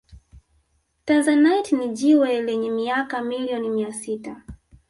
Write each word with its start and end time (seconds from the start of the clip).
Tanzanite 1.05 1.69
ni 1.77 1.87
jiwe 1.97 2.41
lenye 2.41 2.69
miaka 2.71 3.21
milioni 3.21 3.69
mia 3.69 3.93
sita 3.93 4.43